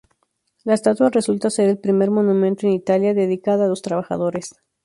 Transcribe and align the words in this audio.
La 0.63 0.73
estatua 0.73 1.11
resulta 1.11 1.51
ser 1.51 1.69
el 1.69 1.77
primer 1.77 2.09
monumento 2.09 2.65
en 2.65 2.73
Italia 2.73 3.13
dedicada 3.13 3.65
a 3.65 3.67
los 3.67 3.83
trabajadores. 3.83 4.55